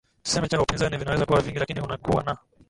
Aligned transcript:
tuseme 0.23 0.47
cha 0.47 0.61
upizani 0.61 0.97
vinaweza 0.97 1.25
kuwa 1.25 1.41
vingi 1.41 1.59
lakini 1.59 1.81
unakua 1.81 2.23
na 2.23 2.37